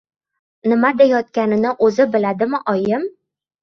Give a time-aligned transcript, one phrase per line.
[0.71, 3.11] Nima deyotganini o‘zi biladimi oyim?